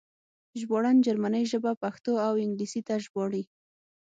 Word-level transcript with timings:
ژباړن 0.59 0.97
جرمنۍ 1.05 1.43
ژبه 1.51 1.71
پښتو 1.83 2.13
او 2.25 2.33
انګلیسي 2.43 2.81
ته 2.87 2.95
ژباړي 3.05 3.43